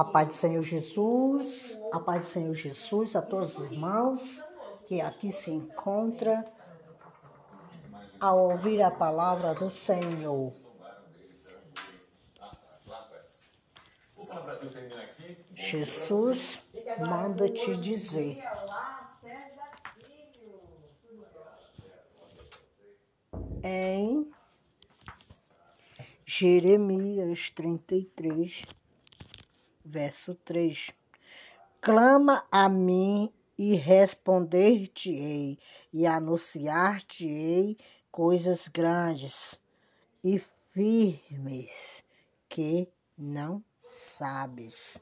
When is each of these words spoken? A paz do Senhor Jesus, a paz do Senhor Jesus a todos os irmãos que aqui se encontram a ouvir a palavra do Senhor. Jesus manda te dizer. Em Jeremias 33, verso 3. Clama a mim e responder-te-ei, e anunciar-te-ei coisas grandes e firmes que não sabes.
A 0.00 0.04
paz 0.04 0.28
do 0.28 0.34
Senhor 0.34 0.62
Jesus, 0.62 1.78
a 1.92 2.00
paz 2.00 2.20
do 2.22 2.26
Senhor 2.26 2.54
Jesus 2.54 3.14
a 3.14 3.20
todos 3.20 3.58
os 3.58 3.70
irmãos 3.70 4.42
que 4.86 4.98
aqui 4.98 5.30
se 5.30 5.50
encontram 5.50 6.42
a 8.18 8.32
ouvir 8.32 8.80
a 8.80 8.90
palavra 8.90 9.52
do 9.52 9.70
Senhor. 9.70 10.54
Jesus 15.54 16.64
manda 16.98 17.50
te 17.50 17.76
dizer. 17.76 18.42
Em 23.62 24.32
Jeremias 26.24 27.50
33, 27.50 28.64
verso 29.90 30.34
3. 30.44 30.94
Clama 31.80 32.46
a 32.50 32.68
mim 32.68 33.32
e 33.58 33.74
responder-te-ei, 33.74 35.58
e 35.92 36.06
anunciar-te-ei 36.06 37.76
coisas 38.10 38.68
grandes 38.68 39.60
e 40.24 40.40
firmes 40.72 41.70
que 42.48 42.88
não 43.18 43.62
sabes. 44.16 45.00